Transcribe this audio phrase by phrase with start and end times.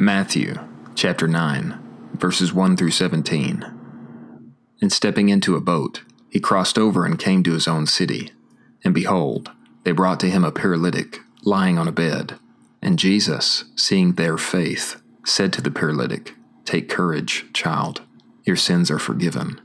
[0.00, 0.54] Matthew
[0.94, 1.78] chapter 9,
[2.14, 3.66] verses 1 through 17.
[4.80, 8.32] And stepping into a boat, he crossed over and came to his own city.
[8.82, 9.50] And behold,
[9.84, 12.38] they brought to him a paralytic, lying on a bed.
[12.80, 18.00] And Jesus, seeing their faith, said to the paralytic, Take courage, child,
[18.46, 19.60] your sins are forgiven.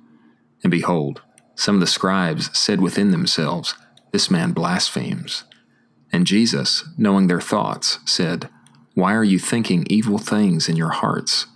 [0.64, 1.22] And behold,
[1.56, 3.74] some of the scribes said within themselves,
[4.12, 5.46] This man blasphemes.
[6.12, 8.50] And Jesus, knowing their thoughts, said,
[8.96, 11.48] Why are you thinking evil things in your hearts?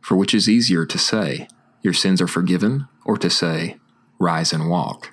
[0.00, 1.46] For which is easier to say,
[1.82, 3.76] Your sins are forgiven, or to say,
[4.18, 5.10] Rise and walk?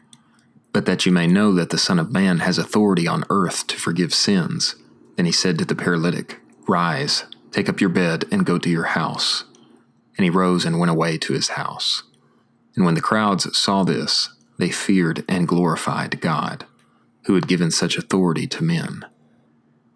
[0.71, 3.76] But that you may know that the Son of Man has authority on earth to
[3.76, 4.77] forgive sins.
[5.17, 8.85] Then he said to the paralytic, Rise, take up your bed, and go to your
[8.85, 9.43] house.
[10.15, 12.04] And he rose and went away to his house.
[12.77, 16.65] And when the crowds saw this, they feared and glorified God,
[17.26, 19.04] who had given such authority to men.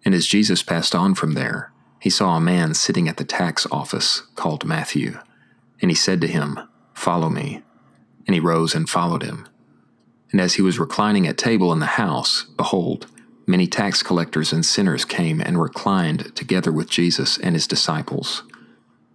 [0.04, 3.66] And as Jesus passed on from there, he saw a man sitting at the tax
[3.70, 5.18] office called Matthew.
[5.80, 6.58] And he said to him,
[6.94, 7.62] Follow me.
[8.26, 9.48] And he rose and followed him.
[10.30, 13.06] And as he was reclining at table in the house, behold,
[13.46, 18.42] many tax collectors and sinners came and reclined together with Jesus and his disciples.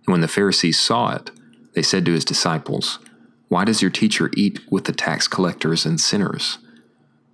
[0.05, 1.29] And when the Pharisees saw it,
[1.75, 2.99] they said to his disciples,
[3.47, 6.57] Why does your teacher eat with the tax collectors and sinners?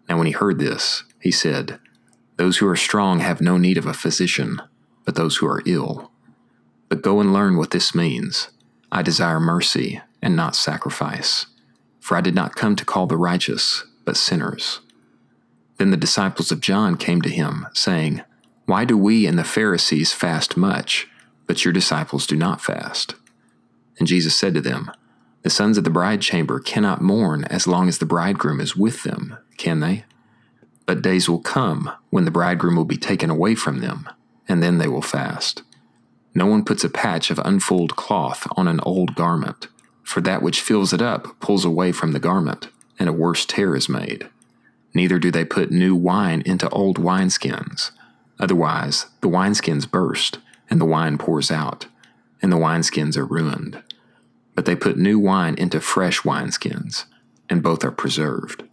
[0.07, 1.79] And when he heard this, he said,
[2.37, 4.61] Those who are strong have no need of a physician,
[5.09, 6.11] but those who are ill.
[6.87, 8.49] But go and learn what this means.
[8.91, 11.47] I desire mercy and not sacrifice.
[11.99, 14.81] For I did not come to call the righteous, but sinners.
[15.77, 18.21] Then the disciples of John came to him, saying,
[18.67, 21.07] Why do we and the Pharisees fast much,
[21.47, 23.15] but your disciples do not fast?
[23.97, 24.91] And Jesus said to them,
[25.41, 29.01] The sons of the bride chamber cannot mourn as long as the bridegroom is with
[29.01, 30.05] them, can they?
[30.85, 34.07] But days will come when the bridegroom will be taken away from them,
[34.49, 35.61] and then they will fast.
[36.33, 39.67] No one puts a patch of unfulled cloth on an old garment,
[40.03, 43.75] for that which fills it up pulls away from the garment, and a worse tear
[43.75, 44.27] is made.
[44.93, 47.91] Neither do they put new wine into old wineskins.
[48.39, 50.39] Otherwise, the wineskins burst,
[50.69, 51.85] and the wine pours out,
[52.41, 53.83] and the wineskins are ruined.
[54.55, 57.05] But they put new wine into fresh wineskins,
[57.49, 58.63] and both are preserved.